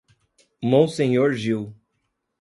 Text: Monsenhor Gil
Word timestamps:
Monsenhor 0.63 1.29
Gil 1.37 1.75